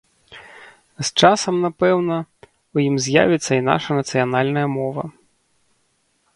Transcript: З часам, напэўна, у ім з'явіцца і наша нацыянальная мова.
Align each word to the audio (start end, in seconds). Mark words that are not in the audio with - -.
З 1.01 1.05
часам, 1.19 1.55
напэўна, 1.65 2.17
у 2.77 2.83
ім 2.87 2.95
з'явіцца 3.09 3.51
і 3.61 3.63
наша 3.69 3.89
нацыянальная 4.01 4.67
мова. 4.81 5.03